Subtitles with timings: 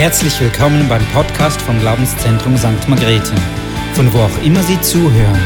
[0.00, 2.88] Herzlich willkommen beim Podcast vom Glaubenszentrum St.
[2.88, 3.34] Margrethe,
[3.92, 5.38] von wo auch immer Sie zuhören.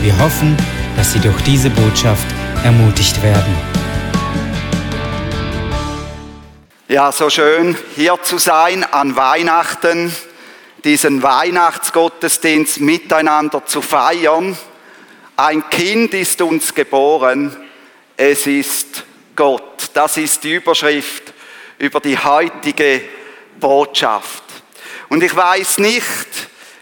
[0.00, 0.56] Wir hoffen,
[0.96, 2.24] dass Sie durch diese Botschaft
[2.62, 3.52] ermutigt werden.
[6.86, 10.14] Ja, so schön hier zu sein an Weihnachten,
[10.84, 14.56] diesen Weihnachtsgottesdienst miteinander zu feiern.
[15.36, 17.56] Ein Kind ist uns geboren,
[18.16, 19.02] es ist
[19.34, 19.90] Gott.
[19.94, 21.34] Das ist die Überschrift
[21.80, 23.02] über die heutige
[23.60, 24.42] Botschaft.
[25.08, 26.06] Und ich weiß nicht,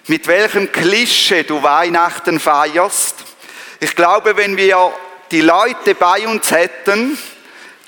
[0.07, 3.17] mit welchem Klischee du Weihnachten feierst.
[3.81, 4.93] Ich glaube, wenn wir
[5.31, 7.19] die Leute bei uns hätten,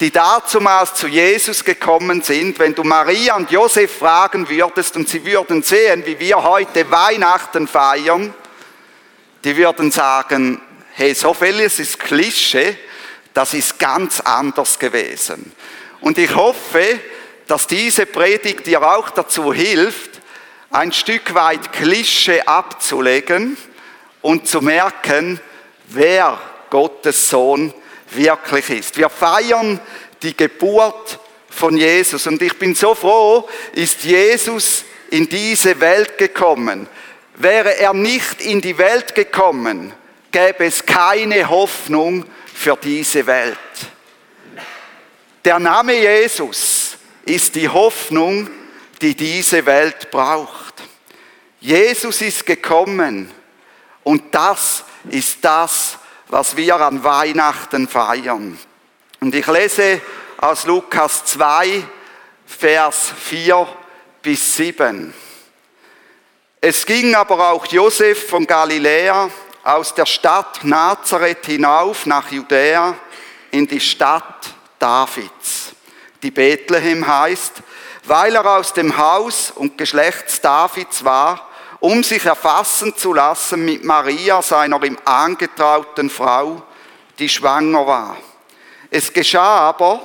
[0.01, 5.25] die dazumals zu Jesus gekommen sind, wenn du Maria und Josef fragen würdest und sie
[5.25, 8.35] würden sehen, wie wir heute Weihnachten feiern,
[9.45, 10.61] die würden sagen,
[10.93, 12.77] hey, so vieles ist Klischee,
[13.33, 15.53] das ist ganz anders gewesen.
[16.01, 16.99] Und ich hoffe,
[17.47, 20.21] dass diese Predigt dir auch dazu hilft,
[20.71, 23.57] ein Stück weit Klischee abzulegen
[24.21, 25.41] und zu merken,
[25.89, 27.73] wer Gottes Sohn
[28.11, 28.97] wirklich ist.
[28.97, 29.81] Wir feiern
[30.23, 36.89] die Geburt von Jesus und ich bin so froh, ist Jesus in diese Welt gekommen.
[37.37, 39.93] Wäre er nicht in die Welt gekommen,
[40.33, 43.57] gäbe es keine Hoffnung für diese Welt.
[45.45, 46.76] Der Name Jesus
[47.27, 48.49] ist die Hoffnung,
[49.03, 50.75] die diese Welt braucht.
[51.61, 53.31] Jesus ist gekommen
[54.03, 58.59] und das ist das, was wir an Weihnachten feiern.
[59.21, 60.01] Und ich lese
[60.39, 61.83] aus Lukas 2,
[62.47, 63.67] Vers 4
[64.23, 65.13] bis 7.
[66.61, 69.31] Es ging aber auch Josef von Galiläa
[69.63, 72.95] aus der Stadt Nazareth hinauf nach Judäa
[73.51, 75.66] in die Stadt Davids,
[76.27, 77.63] die Bethlehem heißt,
[78.05, 81.47] weil er aus dem Haus und Geschlechts Davids war
[81.81, 86.63] um sich erfassen zu lassen mit Maria, seiner ihm angetrauten Frau,
[87.19, 88.17] die schwanger war.
[88.91, 90.01] Es geschah aber,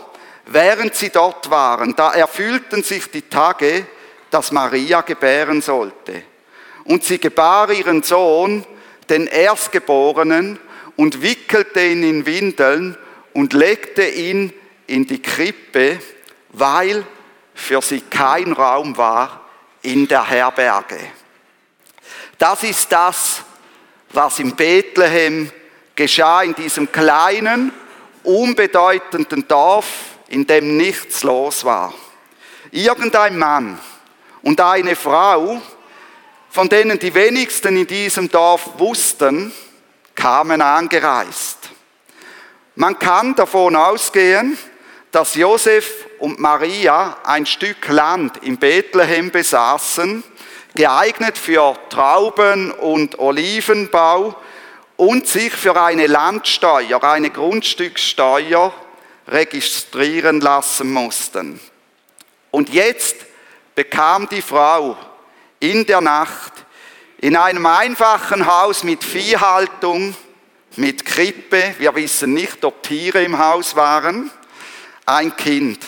[0.45, 3.85] während sie dort waren, da erfüllten sich die Tage,
[4.29, 6.23] dass Maria gebären sollte.
[6.83, 8.65] Und sie gebar ihren Sohn,
[9.09, 10.59] den Erstgeborenen,
[10.97, 12.97] und wickelte ihn in Windeln
[13.33, 14.53] und legte ihn
[14.91, 16.00] in die Krippe,
[16.50, 17.06] weil
[17.53, 19.41] für sie kein Raum war
[19.81, 21.00] in der Herberge.
[22.38, 23.41] Das ist das,
[24.09, 25.50] was in Bethlehem
[25.96, 27.72] geschah, in diesem kleinen,
[28.24, 29.88] unbedeutenden Dorf,
[30.28, 31.94] in dem nichts los war.
[32.72, 33.79] Irgendein Mann
[34.41, 35.62] und eine Frau,
[36.50, 39.53] von denen die wenigsten in diesem Dorf wussten,
[40.16, 41.69] kamen angereist.
[42.75, 44.58] Man kann davon ausgehen,
[45.11, 50.23] dass Josef und Maria ein Stück Land in Bethlehem besaßen,
[50.73, 54.35] geeignet für Trauben- und Olivenbau
[54.95, 58.73] und sich für eine Landsteuer, eine Grundstückssteuer
[59.27, 61.59] registrieren lassen mussten.
[62.51, 63.17] Und jetzt
[63.75, 64.97] bekam die Frau
[65.59, 66.53] in der Nacht
[67.19, 70.16] in einem einfachen Haus mit Viehhaltung,
[70.78, 74.31] mit Krippe, wir wissen nicht, ob Tiere im Haus waren,
[75.11, 75.79] ein Kind,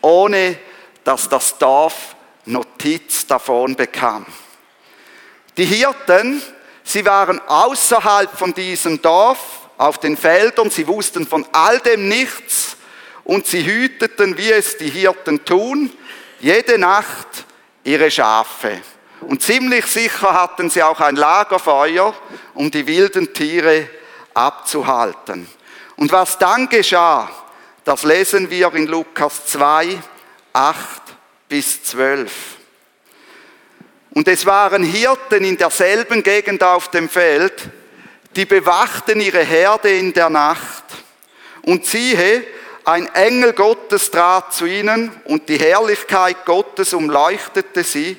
[0.00, 0.58] ohne
[1.04, 2.16] dass das Dorf
[2.46, 4.26] Notiz davon bekam.
[5.56, 6.42] Die Hirten,
[6.82, 9.38] sie waren außerhalb von diesem Dorf,
[9.76, 12.76] auf den Feldern, sie wussten von all dem nichts
[13.24, 15.92] und sie hüteten, wie es die Hirten tun,
[16.38, 17.44] jede Nacht
[17.82, 18.80] ihre Schafe.
[19.20, 22.14] Und ziemlich sicher hatten sie auch ein Lagerfeuer,
[22.54, 23.88] um die wilden Tiere
[24.32, 25.48] abzuhalten.
[25.96, 27.30] Und was dann geschah,
[27.84, 29.98] das lesen wir in Lukas 2,
[30.52, 31.02] 8
[31.48, 32.32] bis 12.
[34.14, 37.52] Und es waren Hirten in derselben Gegend auf dem Feld,
[38.36, 40.84] die bewachten ihre Herde in der Nacht.
[41.62, 42.44] Und siehe,
[42.84, 48.18] ein Engel Gottes trat zu ihnen und die Herrlichkeit Gottes umleuchtete sie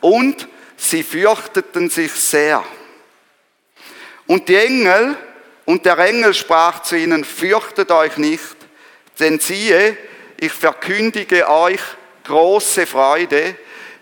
[0.00, 2.64] und sie fürchteten sich sehr.
[4.26, 5.16] Und die Engel
[5.64, 8.55] und der Engel sprach zu ihnen, fürchtet euch nicht,
[9.18, 9.96] denn siehe,
[10.38, 11.80] ich verkündige euch
[12.24, 13.56] große Freude,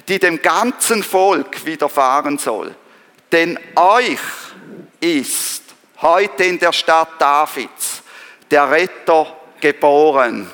[0.08, 2.74] die dem ganzen Volk widerfahren soll.
[3.32, 4.18] Denn euch
[5.00, 5.62] ist
[6.00, 8.02] heute in der Stadt Davids
[8.50, 10.50] der Retter geboren,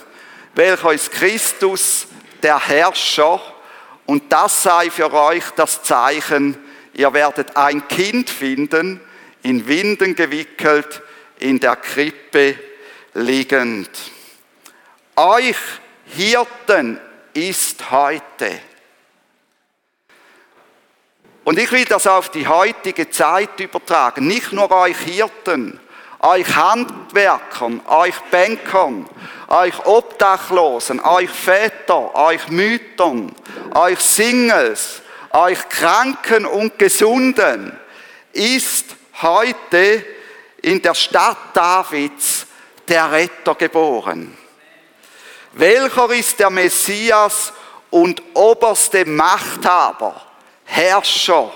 [0.54, 2.06] welcher ist Christus,
[2.42, 3.40] der Herrscher,
[4.06, 6.58] und das sei für euch das Zeichen,
[6.94, 9.00] ihr werdet ein Kind finden,
[9.42, 11.02] in Winden gewickelt,
[11.38, 12.56] in der Krippe
[13.14, 13.90] liegend.
[15.16, 15.56] Euch
[16.06, 17.00] Hirten
[17.34, 18.60] ist heute
[21.44, 24.26] Und ich will das auf die heutige Zeit übertragen.
[24.26, 25.80] Nicht nur euch Hirten,
[26.20, 29.08] euch Handwerkern, euch Bankern,
[29.48, 33.34] euch Obdachlosen, euch Väter, euch Müttern,
[33.74, 35.02] euch Singles,
[35.32, 37.76] euch Kranken und Gesunden
[38.32, 40.04] ist heute
[40.62, 42.46] in der Stadt Davids
[42.86, 44.36] der Retter geboren.
[45.52, 47.52] Welcher ist der Messias
[47.91, 50.20] und oberste Machthaber,
[50.64, 51.52] Herrscher?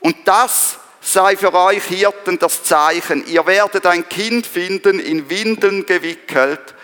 [0.00, 3.26] Und das sei für euch Hirten das Zeichen.
[3.28, 6.74] Ihr werdet ein Kind finden, in Windeln gewickelt,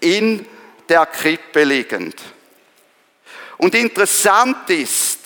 [0.00, 0.46] in
[0.88, 2.14] der Krippe liegend.
[3.58, 5.20] Und interessant ist,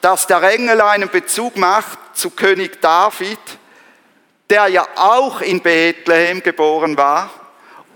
[0.00, 3.38] dass der Engel einen Bezug macht zu König David,
[4.48, 7.37] der ja auch in Bethlehem geboren war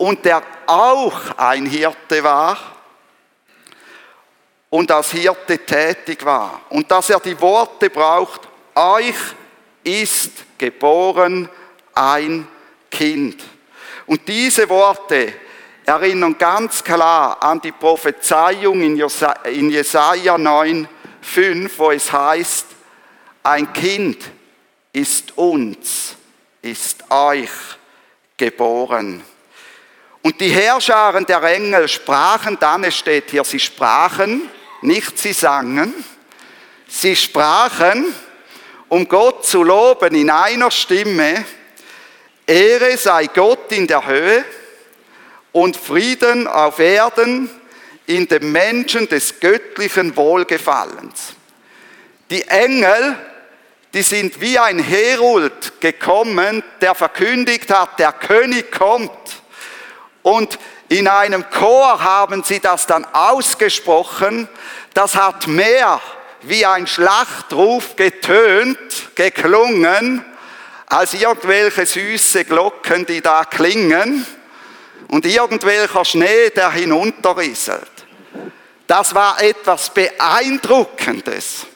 [0.03, 2.59] und der auch ein Hirte war
[4.69, 6.61] und als Hirte tätig war.
[6.71, 9.15] Und dass er die Worte braucht, euch
[9.85, 11.49] ist geboren
[11.95, 12.49] ein
[12.91, 13.45] Kind.
[14.05, 15.35] Und diese Worte
[15.85, 20.89] erinnern ganz klar an die Prophezeiung in Jesaja 9,
[21.21, 22.67] 5, wo es heißt,
[23.45, 24.19] ein Kind
[24.93, 26.17] ist uns,
[26.61, 27.51] ist euch
[28.37, 29.23] geboren.
[30.23, 34.49] Und die Herrscharen der Engel sprachen dann, es steht hier, sie sprachen,
[34.81, 35.93] nicht sie sangen,
[36.87, 38.15] sie sprachen,
[38.89, 41.45] um Gott zu loben in einer Stimme,
[42.47, 44.45] Ehre sei Gott in der Höhe
[45.53, 47.51] und Frieden auf Erden
[48.07, 51.35] in dem Menschen des göttlichen Wohlgefallens.
[52.31, 53.17] Die Engel,
[53.95, 59.11] die sind wie ein Herold gekommen, der verkündigt hat, der König kommt.
[60.23, 60.59] Und
[60.89, 64.49] in einem Chor haben sie das dann ausgesprochen.
[64.95, 66.01] Das hat mehr
[66.43, 68.79] wie ein Schlachtruf getönt,
[69.15, 70.25] geklungen,
[70.87, 74.27] als irgendwelche süße Glocken, die da klingen
[75.09, 77.91] und irgendwelcher Schnee, der hinunterrieselt.
[78.87, 81.67] Das war etwas Beeindruckendes.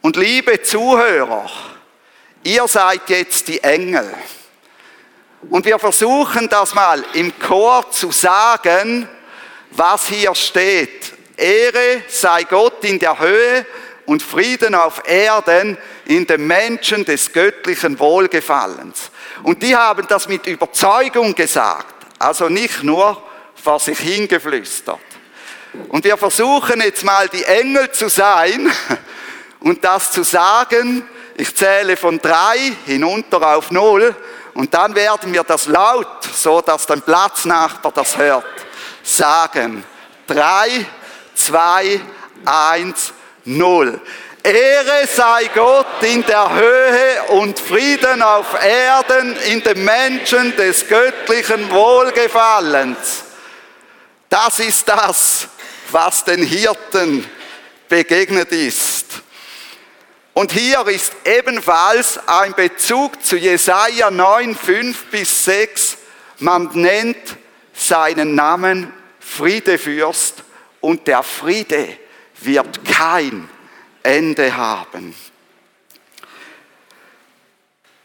[0.00, 1.48] Und liebe Zuhörer,
[2.42, 4.12] ihr seid jetzt die Engel.
[5.50, 9.08] Und wir versuchen das mal im Chor zu sagen,
[9.70, 11.12] was hier steht.
[11.36, 13.64] Ehre sei Gott in der Höhe
[14.06, 19.10] und Frieden auf Erden in den Menschen des göttlichen Wohlgefallens.
[19.44, 23.22] Und die haben das mit Überzeugung gesagt, also nicht nur
[23.54, 24.98] vor sich hingeflüstert.
[25.88, 28.72] Und wir versuchen jetzt mal die Engel zu sein
[29.60, 31.06] und das zu sagen.
[31.36, 34.16] Ich zähle von drei hinunter auf null
[34.58, 38.44] und dann werden wir das laut, so dass dein Platznachbar das hört,
[39.04, 39.84] sagen.
[40.26, 40.84] Drei,
[41.36, 42.00] 2,
[42.44, 43.12] 1,
[43.44, 44.00] 0.
[44.42, 51.70] Ehre sei Gott in der Höhe und Frieden auf Erden in den Menschen des göttlichen
[51.70, 53.22] Wohlgefallens.
[54.28, 55.46] Das ist das,
[55.92, 57.24] was den Hirten
[57.88, 59.22] begegnet ist.
[60.38, 65.98] Und hier ist ebenfalls ein Bezug zu Jesaja 9, 5 bis 6.
[66.38, 67.36] Man nennt
[67.74, 70.44] seinen Namen Friedefürst
[70.80, 71.88] und der Friede
[72.40, 73.48] wird kein
[74.04, 75.12] Ende haben.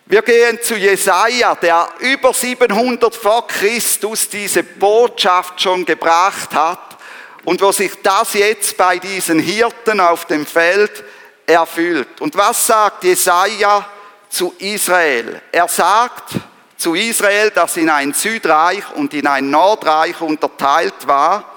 [0.07, 6.97] Wir gehen zu Jesaja, der über 700 vor Christus diese Botschaft schon gebracht hat
[7.45, 11.03] und wo sich das jetzt bei diesen Hirten auf dem Feld
[11.45, 12.21] erfüllt.
[12.21, 13.85] Und was sagt Jesaja
[14.29, 15.41] zu Israel?
[15.51, 16.35] Er sagt
[16.77, 21.53] zu Israel, das in ein Südreich und in ein Nordreich unterteilt war,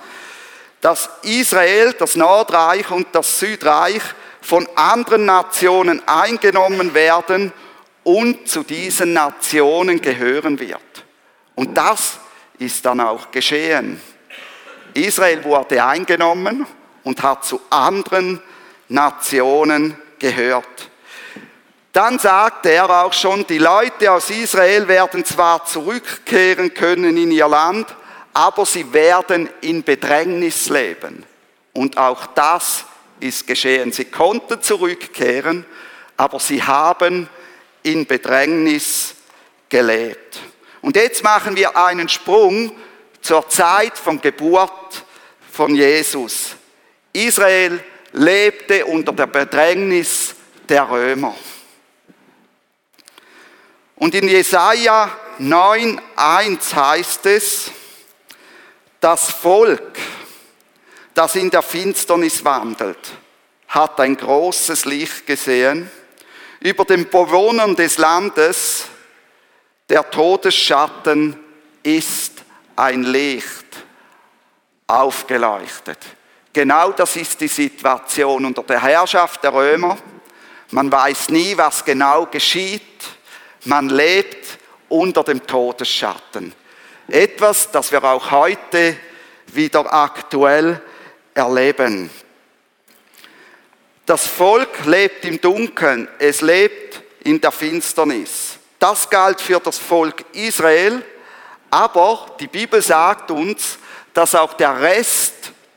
[0.81, 4.03] dass Israel, das Nordreich und das Südreich
[4.41, 7.53] von anderen Nationen eingenommen werden
[8.05, 10.81] und zu diesen Nationen gehören wird.
[11.57, 12.19] Und das
[12.59, 14.01] ist dann auch geschehen.
[14.95, 16.67] Israel wurde eingenommen
[17.03, 18.41] und hat zu anderen
[18.89, 20.91] Nationen gehört.
[21.93, 27.49] Dann sagte er auch schon, die Leute aus Israel werden zwar zurückkehren können in ihr
[27.49, 27.87] Land,
[28.35, 31.25] aber sie werden in Bedrängnis leben.
[31.73, 32.85] Und auch das
[33.19, 33.93] ist geschehen.
[33.93, 35.65] Sie konnten zurückkehren,
[36.19, 37.31] aber sie haben
[37.83, 39.15] in Bedrängnis
[39.69, 40.39] gelebt.
[40.83, 42.73] Und jetzt machen wir einen Sprung
[43.23, 45.05] zur Zeit von Geburt
[45.51, 46.57] von Jesus.
[47.13, 47.83] Israel
[48.13, 50.35] lebte unter der Bedrängnis
[50.69, 51.35] der Römer.
[53.97, 57.71] Und in Jesaja 9,1 heißt es,
[59.01, 59.99] das Volk,
[61.15, 63.13] das in der Finsternis wandelt,
[63.69, 65.91] hat ein großes Licht gesehen.
[66.61, 68.87] Über den Bewohnern des Landes,
[69.89, 71.39] der Todesschatten
[71.83, 72.33] ist
[72.75, 73.67] ein Licht
[74.87, 75.99] aufgeleuchtet.
[76.57, 79.99] Genau das ist die Situation unter der Herrschaft der Römer.
[80.71, 82.81] Man weiß nie, was genau geschieht.
[83.67, 84.59] Man lebt
[84.89, 86.55] unter dem Todesschatten.
[87.09, 88.97] Etwas, das wir auch heute
[89.49, 90.81] wieder aktuell
[91.35, 92.09] erleben.
[94.07, 98.57] Das Volk lebt im Dunkeln, es lebt in der Finsternis.
[98.79, 101.05] Das galt für das Volk Israel,
[101.69, 103.77] aber die Bibel sagt uns,
[104.15, 105.26] dass auch der Rest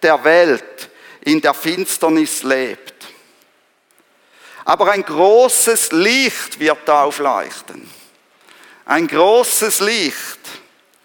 [0.01, 0.89] der Welt
[1.21, 2.93] in der Finsternis lebt.
[4.65, 7.89] Aber ein großes Licht wird aufleuchten.
[8.85, 10.39] Ein großes Licht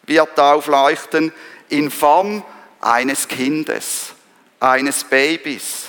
[0.06, 1.32] wird aufleuchten
[1.68, 2.44] in Form
[2.80, 4.12] eines Kindes,
[4.60, 5.86] eines Babys.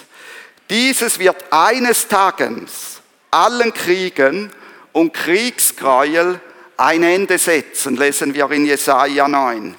[0.70, 4.52] Dieses wird eines Tages allen Kriegen
[4.94, 6.40] und Kriegsgräuel
[6.78, 9.76] ein Ende setzen, lesen wir in Jesaja 9.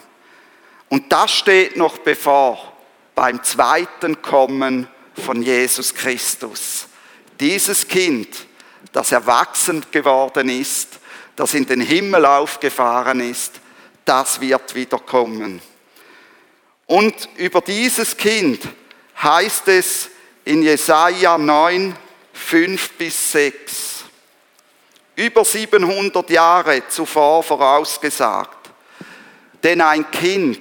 [0.88, 2.75] Und das steht noch bevor
[3.16, 4.87] beim zweiten Kommen
[5.25, 6.87] von Jesus Christus.
[7.40, 8.28] Dieses Kind,
[8.92, 11.00] das erwachsen geworden ist,
[11.35, 13.52] das in den Himmel aufgefahren ist,
[14.04, 15.61] das wird wiederkommen.
[16.87, 18.61] Und über dieses Kind
[19.20, 20.11] heißt es
[20.44, 21.96] in Jesaja 9,
[22.35, 24.04] 5 bis 6.
[25.16, 28.70] Über 700 Jahre zuvor vorausgesagt.
[29.62, 30.61] Denn ein Kind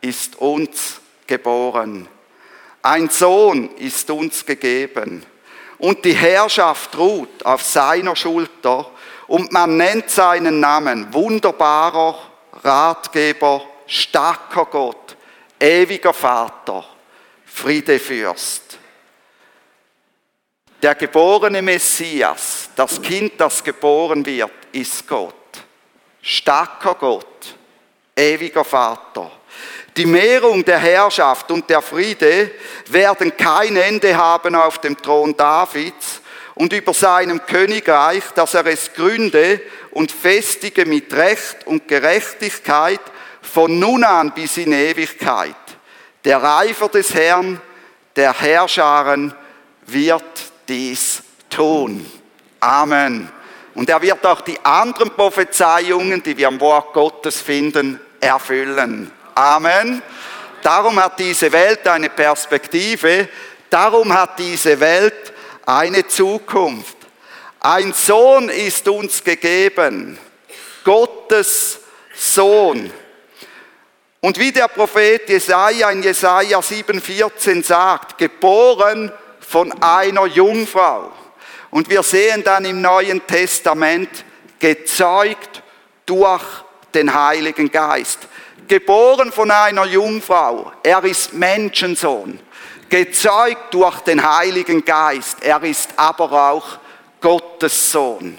[0.00, 2.08] ist uns geboren.
[2.82, 5.24] Ein Sohn ist uns gegeben.
[5.78, 8.90] Und die Herrschaft ruht auf seiner Schulter.
[9.28, 12.18] Und man nennt seinen Namen wunderbarer
[12.64, 15.16] Ratgeber, starker Gott,
[15.60, 16.84] ewiger Vater,
[17.44, 18.78] Friedefürst.
[20.82, 25.34] Der geborene Messias, das Kind, das geboren wird, ist Gott.
[26.22, 27.54] Starker Gott,
[28.16, 29.30] ewiger Vater.
[29.98, 32.52] Die Mehrung der Herrschaft und der Friede
[32.88, 36.20] werden kein Ende haben auf dem Thron Davids
[36.54, 43.00] und über seinem Königreich, dass er es gründe und festige mit Recht und Gerechtigkeit
[43.42, 45.56] von nun an bis in Ewigkeit.
[46.24, 47.60] Der Eifer des Herrn,
[48.14, 49.34] der Herrscharen,
[49.84, 50.22] wird
[50.68, 52.08] dies tun.
[52.60, 53.28] Amen.
[53.74, 59.10] Und er wird auch die anderen Prophezeiungen, die wir am Wort Gottes finden, erfüllen.
[59.38, 60.02] Amen.
[60.62, 63.28] Darum hat diese Welt eine Perspektive,
[63.70, 65.32] darum hat diese Welt
[65.64, 66.96] eine Zukunft.
[67.60, 70.18] Ein Sohn ist uns gegeben,
[70.82, 71.78] Gottes
[72.16, 72.92] Sohn.
[74.20, 81.12] Und wie der Prophet Jesaja in Jesaja 7,14 sagt, geboren von einer Jungfrau.
[81.70, 84.24] Und wir sehen dann im Neuen Testament,
[84.58, 85.62] gezeugt
[86.06, 86.42] durch
[86.92, 88.26] den Heiligen Geist.
[88.68, 90.72] Geboren von einer Jungfrau.
[90.82, 92.38] Er ist Menschensohn.
[92.88, 95.42] Gezeugt durch den Heiligen Geist.
[95.42, 96.78] Er ist aber auch
[97.20, 98.38] Gottes Sohn.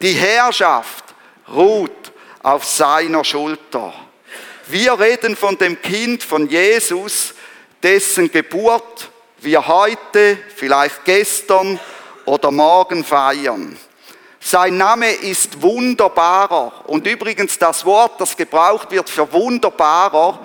[0.00, 1.04] Die Herrschaft
[1.52, 2.12] ruht
[2.42, 3.92] auf seiner Schulter.
[4.68, 7.34] Wir reden von dem Kind von Jesus,
[7.82, 11.78] dessen Geburt wir heute, vielleicht gestern
[12.24, 13.78] oder morgen feiern.
[14.50, 16.88] Sein Name ist wunderbarer.
[16.88, 20.38] Und übrigens das Wort, das gebraucht wird für wunderbarer,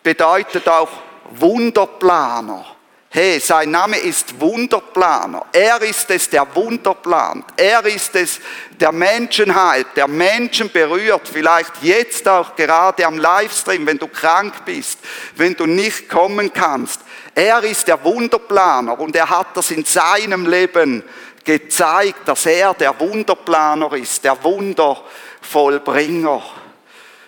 [0.00, 0.88] bedeutet auch
[1.32, 2.64] Wunderplaner.
[3.10, 5.44] Hey, sein Name ist Wunderplaner.
[5.52, 7.44] Er ist es, der Wunder plant.
[7.56, 8.38] Er ist es,
[8.80, 11.28] der Menschen heilt, der Menschen berührt.
[11.28, 15.00] Vielleicht jetzt auch gerade am Livestream, wenn du krank bist,
[15.34, 17.00] wenn du nicht kommen kannst.
[17.34, 21.02] Er ist der Wunderplaner und er hat das in seinem Leben
[21.44, 26.42] gezeigt, dass er der Wunderplaner ist, der Wundervollbringer.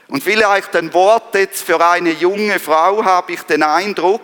[0.08, 4.22] Und vielleicht ein Wort jetzt für eine junge Frau habe ich den Eindruck,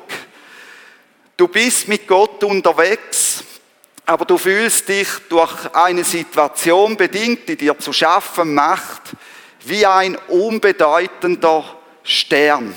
[1.37, 3.43] du bist mit Gott unterwegs,
[4.07, 9.03] aber du fühlst dich durch eine Situation bedingt, die dir zu schaffen macht,
[9.65, 11.65] wie ein unbedeutender
[12.03, 12.75] Stern.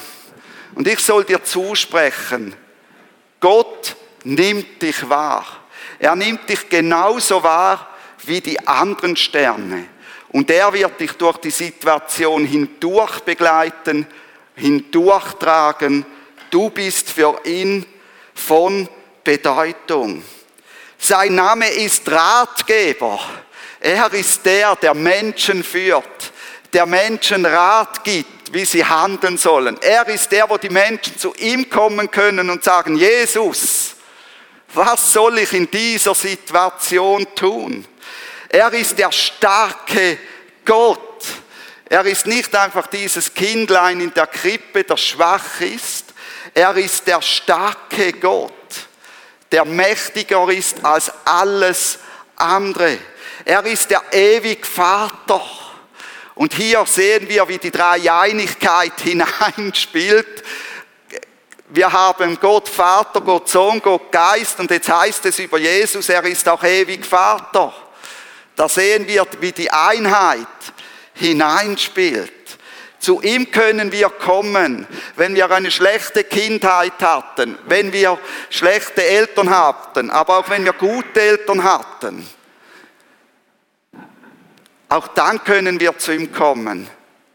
[0.76, 2.56] Und ich soll dir zusprechen,
[3.40, 5.46] Gott nimmt dich wahr.
[6.04, 7.88] Er nimmt dich genauso wahr
[8.26, 9.86] wie die anderen Sterne.
[10.34, 14.06] Und er wird dich durch die Situation hindurch begleiten,
[14.54, 16.06] hindurchtragen.
[16.50, 17.86] Du bist für ihn
[18.36, 18.90] von
[19.24, 20.26] Bedeutung.
[20.98, 23.22] Sein Name ist Ratgeber.
[23.80, 26.34] Er ist der, der Menschen führt,
[26.74, 29.78] der Menschen Rat gibt, wie sie handeln sollen.
[29.80, 33.93] Er ist der, wo die Menschen zu ihm kommen können und sagen, Jesus,
[34.74, 37.86] Was soll ich in dieser Situation tun?
[38.50, 40.18] Er ist der starke
[40.66, 41.00] Gott.
[41.86, 46.06] Er ist nicht einfach dieses Kindlein in der Krippe, das schwach ist.
[46.54, 48.52] Er ist der starke Gott,
[49.52, 52.00] der mächtiger ist als alles
[52.36, 52.98] andere.
[53.46, 55.42] Er ist der ewig Vater.
[56.36, 60.44] Und hier sehen wir, wie die Dreieinigkeit hineinspielt.
[61.76, 66.24] Wir haben Gott Vater, Gott Sohn, Gott Geist und jetzt heißt es über Jesus, er
[66.24, 67.74] ist auch ewig Vater.
[68.56, 70.46] Da sehen wir, wie die Einheit
[71.16, 72.32] hineinspielt.
[73.00, 78.20] Zu ihm können wir kommen, wenn wir eine schlechte Kindheit hatten, wenn wir
[78.52, 82.30] schlechte Eltern hatten, aber auch wenn wir gute Eltern hatten.
[84.90, 86.88] Auch dann können wir zu ihm kommen.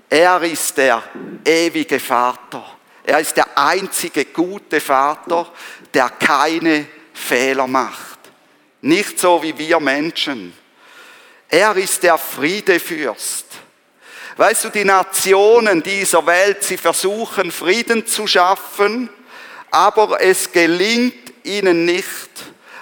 [0.09, 1.03] Er ist der
[1.45, 2.78] ewige Vater.
[3.09, 5.51] Er ist der einzige gute Vater,
[5.95, 6.85] der keine
[7.15, 8.19] Fehler macht.
[8.83, 10.53] Nicht so wie wir Menschen.
[11.49, 13.47] Er ist der Friedefürst.
[14.37, 19.09] Weißt du, die Nationen dieser Welt, sie versuchen Frieden zu schaffen,
[19.71, 22.29] aber es gelingt ihnen nicht.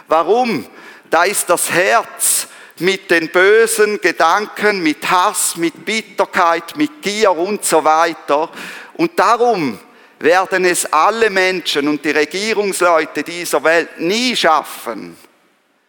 [0.08, 0.66] Warum?
[1.08, 2.48] Da ist das Herz
[2.80, 8.50] mit den bösen Gedanken, mit Hass, mit Bitterkeit, mit Gier und so weiter.
[8.94, 9.78] Und darum
[10.18, 15.16] werden es alle Menschen und die Regierungsleute dieser Welt nie schaffen,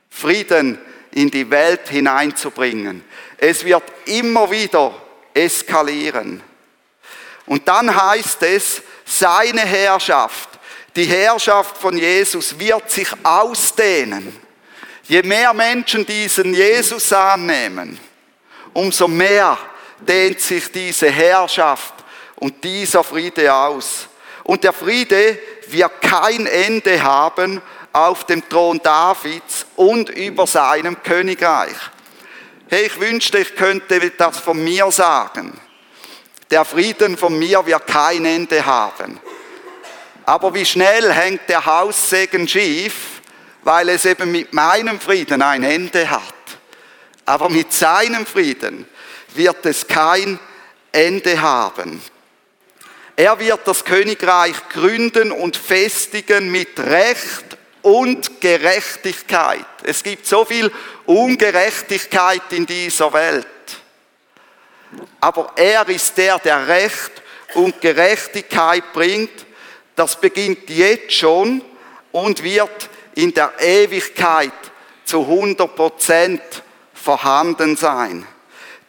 [0.10, 0.80] Frieden
[1.12, 3.04] in die Welt hineinzubringen.
[3.38, 4.94] Es wird immer wieder
[5.34, 6.42] eskalieren.
[7.46, 10.50] Und dann heißt es, seine Herrschaft,
[10.96, 14.36] die Herrschaft von Jesus wird sich ausdehnen.
[15.04, 17.98] Je mehr Menschen diesen Jesus annehmen,
[18.74, 19.58] umso mehr
[20.00, 21.94] dehnt sich diese Herrschaft
[22.36, 24.10] und dieser Friede aus.
[24.48, 25.38] Und der Friede
[25.68, 27.62] wird kein Ende haben
[27.92, 31.76] auf dem Thron Davids und über seinem Königreich.
[32.70, 35.60] Hey, ich wünschte, ich könnte das von mir sagen.
[36.50, 39.20] Der Frieden von mir wird kein Ende haben.
[40.26, 43.22] Aber wie schnell hängt der Haussegen schief,
[43.64, 46.22] weil es eben mit meinem Frieden ein Ende hat.
[47.26, 48.88] Aber mit seinem Frieden
[49.34, 50.40] wird es kein
[50.94, 52.02] Ende haben.
[53.20, 59.66] Er wird das Königreich gründen und festigen mit Recht und Gerechtigkeit.
[59.82, 60.72] Es gibt so viel
[61.08, 63.48] Ungerechtigkeit in dieser Welt.
[65.20, 67.24] Aber er ist der, der Recht
[67.56, 69.48] und Gerechtigkeit bringt.
[69.96, 71.64] Das beginnt jetzt schon
[72.12, 74.54] und wird in der Ewigkeit
[75.06, 76.44] zu 100 Prozent
[76.94, 78.28] vorhanden sein.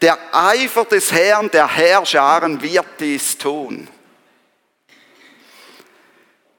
[0.02, 3.88] Der Eifer des Herrn, der Herrscharen, wird dies tun.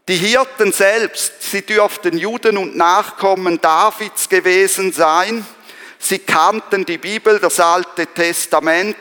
[0.09, 5.45] Die Hirten selbst, sie dürften Juden und Nachkommen Davids gewesen sein.
[5.99, 8.97] Sie kannten die Bibel, das Alte Testament,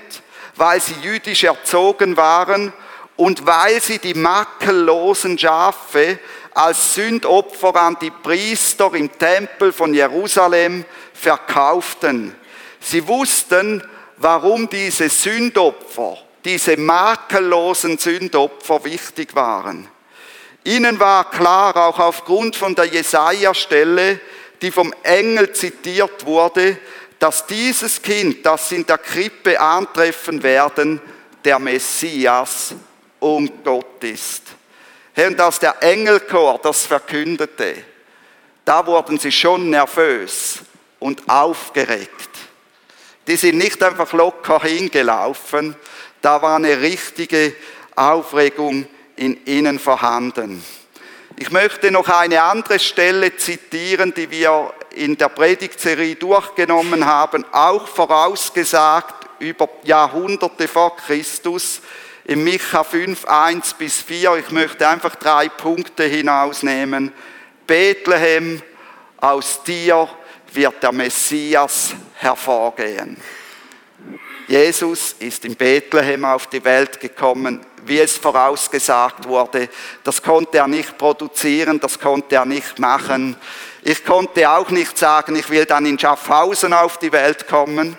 [0.56, 2.74] weil sie jüdisch erzogen waren
[3.16, 6.18] und weil sie die makellosen Schafe
[6.52, 12.34] als Sündopfer an die Priester im Tempel von Jerusalem verkauften.
[12.80, 13.82] Sie wussten,
[14.18, 19.88] warum diese Sündopfer, diese makellosen Sündopfer wichtig waren.
[20.68, 24.20] Ihnen war klar, auch aufgrund von der Jesaja-Stelle,
[24.60, 26.76] die vom Engel zitiert wurde,
[27.18, 31.00] dass dieses Kind, das in der Krippe antreffen werden,
[31.42, 32.74] der Messias
[33.18, 34.42] und Gott ist.
[35.16, 37.76] Und als der Engelchor das verkündete,
[38.66, 40.58] da wurden sie schon nervös
[40.98, 42.28] und aufgeregt.
[43.26, 45.74] Die sind nicht einfach locker hingelaufen,
[46.20, 47.54] da war eine richtige
[47.96, 48.86] Aufregung
[49.18, 50.64] in ihnen vorhanden.
[51.36, 57.86] Ich möchte noch eine andere Stelle zitieren, die wir in der Predigtserie durchgenommen haben, auch
[57.86, 61.80] vorausgesagt über Jahrhunderte vor Christus
[62.24, 64.36] im Micha 5, 1 bis 4.
[64.36, 67.12] Ich möchte einfach drei Punkte hinausnehmen.
[67.66, 68.62] Bethlehem,
[69.18, 70.08] aus dir
[70.52, 73.16] wird der Messias hervorgehen.
[74.46, 79.68] Jesus ist in Bethlehem auf die Welt gekommen, wie es vorausgesagt wurde.
[80.04, 83.36] Das konnte er nicht produzieren, das konnte er nicht machen.
[83.82, 87.96] Ich konnte auch nicht sagen, ich will dann in Schaffhausen auf die Welt kommen.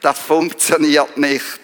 [0.00, 1.60] Das funktioniert nicht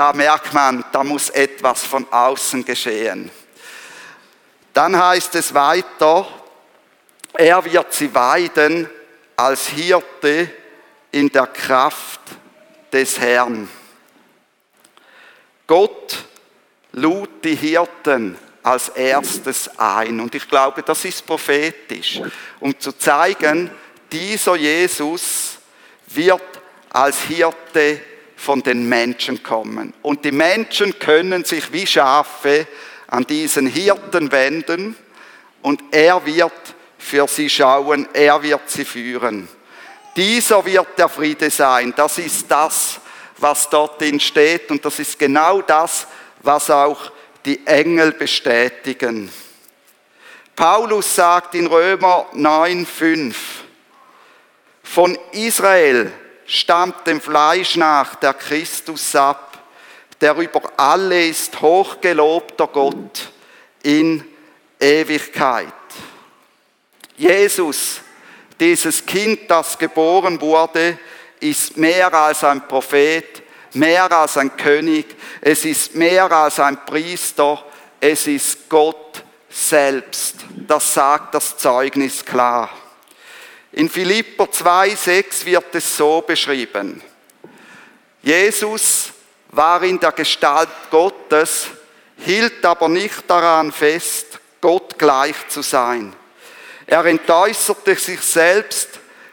[0.00, 3.30] da merkt man, da muss etwas von außen geschehen.
[4.72, 6.26] Dann heißt es weiter,
[7.34, 8.88] er wird sie weiden
[9.36, 10.50] als Hirte
[11.10, 12.20] in der Kraft
[12.90, 13.68] des Herrn.
[15.66, 16.24] Gott
[16.92, 20.20] lud die Hirten als erstes ein.
[20.20, 22.20] Und ich glaube, das ist prophetisch,
[22.58, 23.70] um zu zeigen,
[24.10, 25.58] dieser Jesus
[26.08, 26.42] wird
[26.90, 28.00] als Hirte
[28.36, 29.92] von den Menschen kommen.
[30.02, 32.66] Und die Menschen können sich wie Schafe
[33.06, 34.96] an diesen Hirten wenden
[35.62, 36.52] und er wird
[36.98, 39.48] für sie schauen, er wird sie führen.
[40.16, 41.92] Dieser wird der Friede sein.
[41.96, 43.00] Das ist das,
[43.38, 46.06] was dort steht und das ist genau das,
[46.42, 47.12] was auch
[47.44, 49.30] die Engel bestätigen.
[50.56, 53.34] Paulus sagt in Römer 9,5,
[54.82, 56.12] von Israel
[56.46, 59.58] stammt dem Fleisch nach der Christus ab,
[60.20, 63.30] der über alle ist hochgelobter Gott
[63.82, 64.24] in
[64.78, 65.72] Ewigkeit.
[67.16, 68.00] Jesus,
[68.58, 70.98] dieses Kind, das geboren wurde,
[71.38, 73.39] ist mehr als ein Prophet,
[73.74, 77.64] mehr als ein König, es ist mehr als ein Priester,
[78.00, 80.36] es ist Gott selbst.
[80.66, 82.70] Das sagt das Zeugnis klar.
[83.72, 87.02] In Philipper 2,6 wird es so beschrieben.
[88.22, 89.10] Jesus
[89.50, 91.66] war in der Gestalt Gottes,
[92.18, 96.14] hielt aber nicht daran fest, Gott gleich zu sein.
[96.86, 98.88] Er entäußerte sich selbst,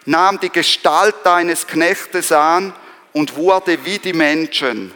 [0.06, 2.74] nahm die Gestalt eines Knechtes an
[3.18, 4.92] und wurde wie die Menschen.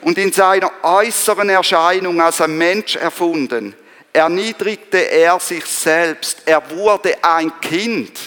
[0.00, 3.74] Und in seiner äußeren Erscheinung als ein Mensch erfunden,
[4.12, 6.42] erniedrigte er sich selbst.
[6.46, 8.18] Er wurde ein Kind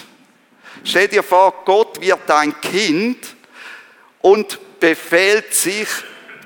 [0.84, 3.36] Stell dir vor, Gott wird ein Kind
[4.22, 5.88] und befehlt sich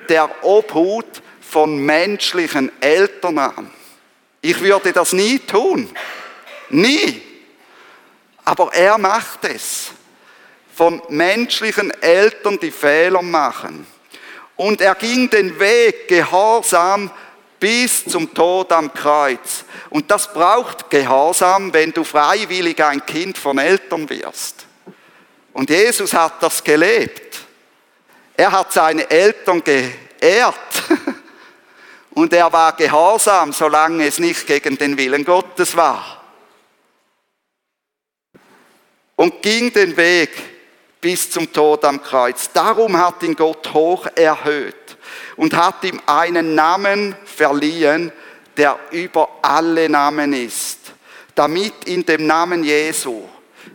[0.10, 3.71] der Obhut von menschlichen Eltern an.
[4.41, 5.89] Ich würde das nie tun.
[6.69, 7.21] Nie.
[8.43, 9.91] Aber er macht es.
[10.75, 13.88] Von menschlichen Eltern, die Fehler machen.
[14.55, 17.09] Und er ging den Weg gehorsam
[17.59, 19.65] bis zum Tod am Kreuz.
[19.89, 24.65] Und das braucht Gehorsam, wenn du freiwillig ein Kind von Eltern wirst.
[25.53, 27.39] Und Jesus hat das gelebt.
[28.35, 30.55] Er hat seine Eltern geehrt.
[32.11, 36.23] Und er war gehorsam, solange es nicht gegen den Willen Gottes war.
[39.17, 40.55] Und ging den Weg
[41.06, 42.50] bis zum Tod am Kreuz.
[42.52, 44.98] Darum hat ihn Gott hoch erhöht
[45.36, 48.12] und hat ihm einen Namen verliehen,
[48.58, 50.80] der über alle Namen ist,
[51.36, 53.22] damit in dem Namen Jesu,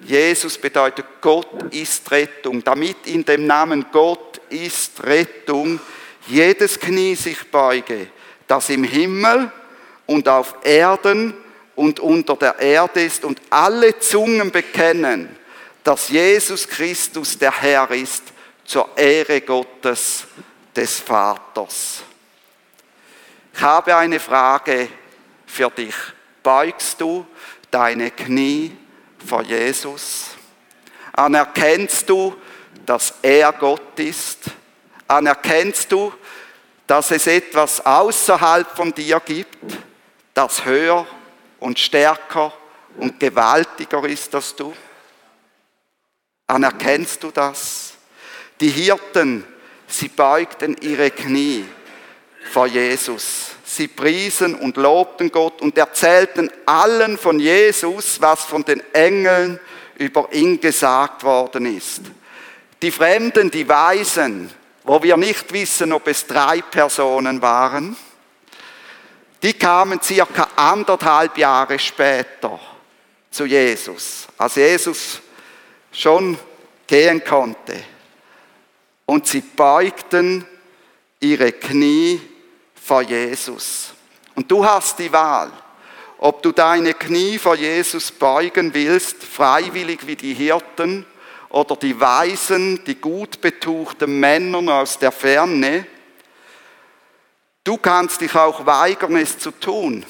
[0.02, 5.78] Jesus bedeutet Gott ist Rettung, damit in dem Namen Gott ist Rettung
[6.26, 8.08] jedes Knie sich beuge,
[8.48, 9.52] das im Himmel
[10.06, 11.34] und auf Erden
[11.76, 15.36] und unter der Erde ist und alle Zungen bekennen,
[15.84, 18.22] dass Jesus Christus der Herr ist,
[18.64, 20.24] zur Ehre Gottes
[20.74, 22.02] des Vaters.
[23.52, 24.88] Ich habe eine Frage
[25.46, 25.94] für dich.
[26.42, 27.26] Beugst du
[27.70, 28.76] deine Knie
[29.26, 30.28] vor Jesus?
[31.12, 32.36] Anerkennst du,
[32.86, 34.38] dass er Gott ist?
[35.08, 36.12] Anerkennst du,
[36.86, 39.58] dass es etwas außerhalb von dir gibt,
[40.32, 41.06] das höher
[41.58, 42.52] und stärker
[42.96, 44.72] und gewaltiger ist als du?
[46.50, 47.92] Anerkennst du das?
[48.60, 49.44] Die Hirten
[49.90, 51.64] Sie beugten ihre Knie
[52.52, 53.50] vor Jesus.
[53.64, 59.60] Sie priesen und lobten Gott und erzählten allen von Jesus, was von den Engeln
[59.96, 62.02] über ihn gesagt worden ist.
[62.82, 64.50] Die Fremden, die Weisen,
[64.84, 67.96] wo wir nicht wissen, ob es drei Personen waren,
[69.42, 72.58] die kamen circa anderthalb Jahre später
[73.30, 75.20] zu Jesus, als Jesus
[75.92, 76.38] schon
[76.86, 77.82] gehen konnte
[79.06, 80.44] und sie beugten
[81.18, 82.20] ihre Knie
[82.74, 83.92] vor Jesus.
[84.34, 85.50] Und du hast die Wahl,
[86.18, 91.06] ob du deine Knie vor Jesus beugen willst, freiwillig wie die Hirten
[91.48, 95.86] oder die weisen, die gut betuchten Männer aus der Ferne.
[97.64, 100.04] Du kannst dich auch weigern, es zu tun,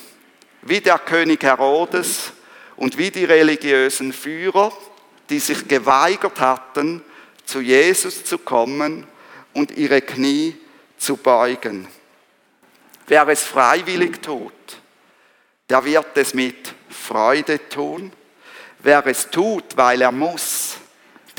[0.62, 2.32] wie der König Herodes
[2.76, 4.72] und wie die religiösen Führer,
[5.30, 7.02] die sich geweigert hatten,
[7.44, 9.06] zu Jesus zu kommen
[9.54, 10.56] und ihre Knie
[10.98, 11.88] zu beugen.
[13.06, 14.52] Wer es freiwillig tut,
[15.68, 18.12] der wird es mit Freude tun.
[18.80, 20.76] Wer es tut, weil er muss,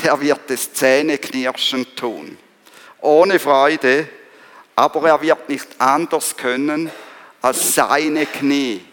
[0.02, 2.38] der wird es zähneknirschend tun.
[3.00, 4.08] Ohne Freude,
[4.76, 6.90] aber er wird nicht anders können,
[7.40, 8.84] als seine Knie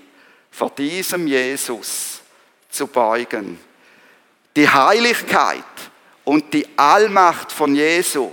[0.52, 2.22] vor diesem Jesus
[2.70, 3.60] zu beugen.
[4.56, 5.64] Die Heiligkeit
[6.24, 8.30] und die Allmacht von Jesu,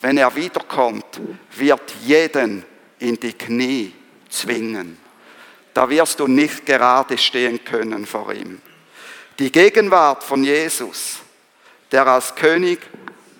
[0.00, 1.20] wenn er wiederkommt,
[1.56, 2.64] wird jeden
[2.98, 3.92] in die Knie
[4.28, 4.98] zwingen.
[5.74, 8.60] da wirst du nicht gerade stehen können vor ihm.
[9.40, 11.18] Die Gegenwart von Jesus,
[11.90, 12.78] der als König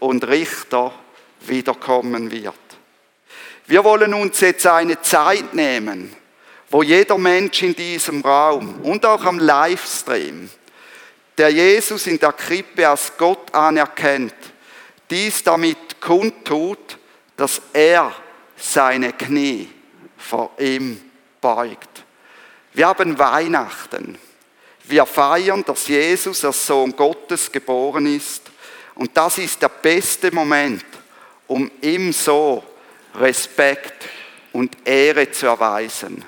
[0.00, 0.92] und Richter
[1.40, 2.54] wiederkommen wird.
[3.66, 6.14] Wir wollen uns jetzt eine Zeit nehmen,
[6.70, 10.50] wo jeder Mensch in diesem Raum und auch am Livestream,
[11.36, 14.34] der Jesus in der Krippe als Gott anerkennt,
[15.10, 16.98] dies damit kundtut,
[17.36, 18.14] dass er
[18.56, 19.68] seine Knie
[20.16, 21.00] vor ihm
[21.40, 22.04] beugt.
[22.72, 24.18] Wir haben Weihnachten.
[24.84, 28.42] Wir feiern, dass Jesus als Sohn Gottes geboren ist.
[28.94, 30.84] Und das ist der beste Moment,
[31.46, 32.62] um ihm so
[33.14, 34.08] Respekt
[34.52, 36.24] und Ehre zu erweisen.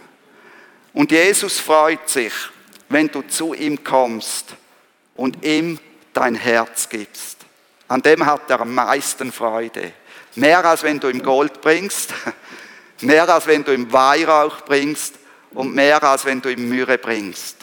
[0.92, 2.32] Und Jesus freut sich,
[2.88, 4.56] wenn du zu ihm kommst
[5.16, 5.78] und ihm
[6.12, 7.38] dein Herz gibst.
[7.88, 9.92] An dem hat er am meisten Freude.
[10.34, 12.12] Mehr als wenn du ihm Gold bringst,
[13.00, 15.14] mehr als wenn du ihm Weihrauch bringst
[15.52, 17.56] und mehr als wenn du ihm Myrrhe bringst.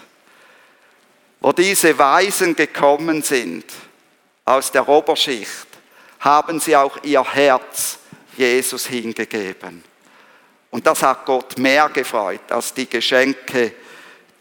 [1.39, 3.65] Wo diese Weisen gekommen sind
[4.45, 5.67] aus der Oberschicht,
[6.19, 7.99] haben sie auch ihr Herz
[8.37, 9.83] Jesus hingegeben.
[10.71, 13.73] Und das hat Gott mehr gefreut als die Geschenke,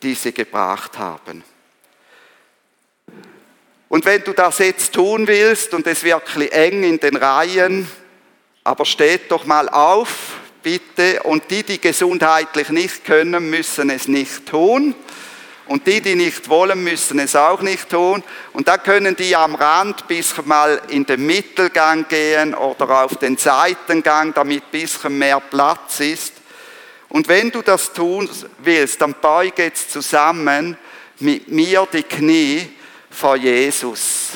[0.03, 1.45] die sie gebracht haben.
[3.93, 7.87] Und wenn du das jetzt tun willst und es wirklich eng in den Reihen,
[8.65, 10.09] aber steht doch mal auf,
[10.63, 11.23] bitte.
[11.25, 14.95] Und die, die gesundheitlich nicht können, müssen es nicht tun.
[15.67, 18.25] Und die, die nicht wollen, müssen es auch nicht tun.
[18.55, 23.37] Und da können die am Rand bis mal in den Mittelgang gehen oder auf den
[23.37, 26.33] Seitengang, damit ein bisschen mehr Platz ist.
[27.11, 28.27] Und wenn du das tun
[28.57, 30.79] willst, dann beuge jetzt zusammen
[31.19, 32.71] mit mir die Knie
[33.13, 34.31] vor Jesus.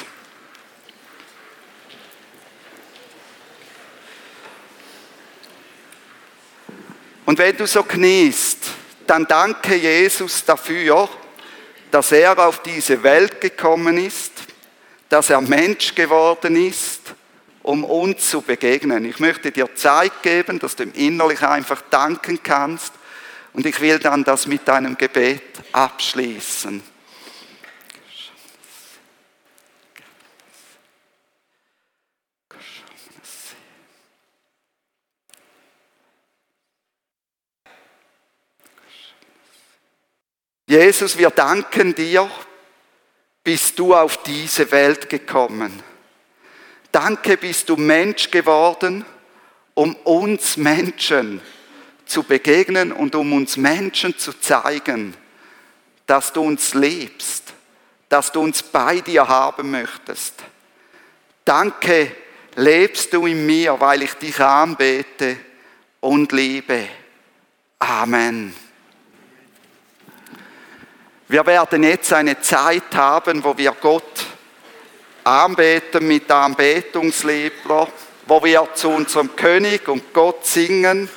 [7.25, 8.59] Und wenn du so kniest,
[9.07, 11.09] dann danke Jesus dafür,
[11.91, 14.33] dass er auf diese Welt gekommen ist,
[15.09, 17.01] dass er Mensch geworden ist,
[17.63, 19.05] um uns zu begegnen.
[19.05, 22.93] Ich möchte dir Zeit geben, dass du im Innerlich einfach danken kannst.
[23.53, 26.96] Und ich will dann das mit deinem Gebet abschließen.
[40.67, 42.29] Jesus, wir danken dir,
[43.45, 45.81] bist du auf diese Welt gekommen.
[46.91, 49.05] Danke, bist du Mensch geworden,
[49.75, 51.41] um uns Menschen
[52.05, 55.15] zu begegnen und um uns Menschen zu zeigen,
[56.07, 57.45] dass du uns liebst,
[58.09, 60.35] dass du uns bei dir haben möchtest.
[61.45, 62.11] Danke,
[62.57, 65.37] lebst du in mir, weil ich dich anbete
[66.01, 66.89] und liebe.
[67.79, 68.66] Amen.
[71.29, 74.27] Wir werden jetzt eine Zeit haben, wo wir Gott
[75.25, 77.89] anbeten mit Anbetungsliebler,
[78.27, 81.09] wo wir zu unserem König und Gott singen.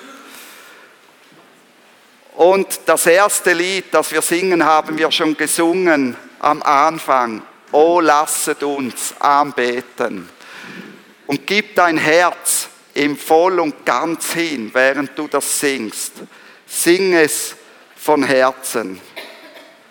[2.36, 7.44] Und das erste Lied, das wir singen, haben wir schon gesungen am Anfang.
[7.72, 10.28] Oh, lasset uns anbeten.
[11.28, 16.14] Und gib dein Herz ihm voll und ganz hin, während du das singst.
[16.66, 17.56] Sing es
[17.96, 19.00] von Herzen.